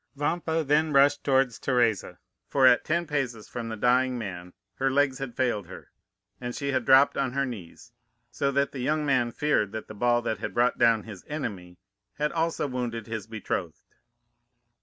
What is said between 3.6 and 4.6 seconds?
the dying man